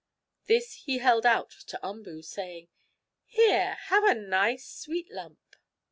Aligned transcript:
This 0.47 0.73
he 0.85 0.97
held 0.97 1.27
out 1.27 1.51
to 1.67 1.79
Umboo, 1.85 2.23
saying: 2.23 2.69
"Here; 3.27 3.77
have 3.89 4.03
a 4.03 4.15
nice, 4.15 4.67
sweet 4.67 5.11
lump!" 5.11 5.55